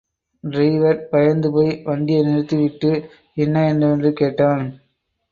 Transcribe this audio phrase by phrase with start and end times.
[0.43, 2.91] Driver பயந்து போய் வண்டியைநிறுத்திவிட்டு
[3.37, 4.65] என்ன என்னவென்று கேட்டான்.